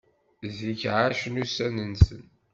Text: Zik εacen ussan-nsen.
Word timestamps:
Zik 0.57 0.81
εacen 0.91 1.35
ussan-nsen. 1.43 2.23